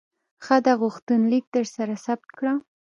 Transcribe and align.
ښه 0.43 0.57
ده، 0.65 0.73
غوښتنلیک 0.81 1.45
درسره 1.55 1.93
ثبت 2.05 2.29
کړه. 2.37 2.53